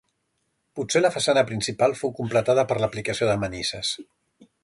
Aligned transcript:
Potser 0.79 1.01
la 1.01 1.11
façana 1.17 1.43
principal 1.51 1.93
fou 2.01 2.15
completada 2.21 2.65
per 2.71 2.79
l'aplicació 2.85 3.31
de 3.33 3.39
manises. 3.45 3.93